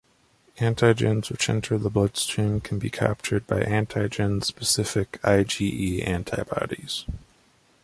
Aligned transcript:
Antigens 0.57 1.29
which 1.29 1.47
enter 1.47 1.77
the 1.77 1.91
blood 1.91 2.17
stream 2.17 2.59
can 2.59 2.79
be 2.79 2.89
captured 2.89 3.45
by 3.45 3.59
antigen 3.61 4.43
specific 4.43 5.21
IgE 5.21 6.01
antibodies. 6.07 7.05